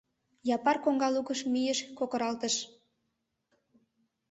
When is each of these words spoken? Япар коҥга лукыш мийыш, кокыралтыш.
Япар 0.55 0.77
коҥга 0.83 1.09
лукыш 1.15 1.39
мийыш, 1.53 1.79
кокыралтыш. 1.97 2.55